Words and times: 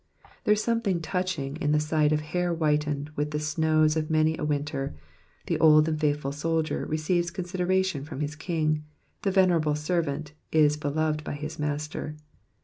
"*^ 0.25 0.27
There 0.45 0.53
is 0.55 0.63
something 0.63 0.99
touching 0.99 1.57
in 1.57 1.73
the 1.73 1.79
sight 1.79 2.11
of 2.11 2.21
hair 2.21 2.51
whitened 2.51 3.11
with 3.15 3.29
the 3.29 3.39
snows 3.39 3.95
of 3.95 4.09
many 4.09 4.35
a 4.35 4.43
winter: 4.43 4.95
the 5.45 5.59
old 5.59 5.87
and 5.87 5.99
faithful 5.99 6.31
soldier 6.31 6.87
receives 6.87 7.29
consideration 7.29 8.03
from 8.03 8.19
his 8.21 8.35
king, 8.35 8.83
the 9.21 9.29
venerable 9.29 9.75
servant 9.75 10.33
is 10.51 10.75
beloved 10.75 11.23
by 11.23 11.33
his 11.33 11.59
master. 11.59 12.15